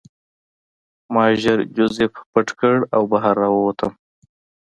ما 1.13 1.23
ژر 1.41 1.59
جوزف 1.75 2.13
پټ 2.31 2.47
کړ 2.59 2.75
او 2.95 3.01
بهر 3.11 3.35
راووتم 3.43 3.93